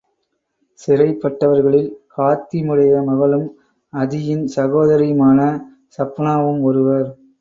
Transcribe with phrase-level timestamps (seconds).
[0.79, 3.45] சிறைப்பட்டவர்களில் ஹாத்திமுடைய மகளும்,
[3.93, 5.39] அதியின் சகோதரியுமான
[5.97, 7.07] ஸஃப்பானாவும் ஒருவர்.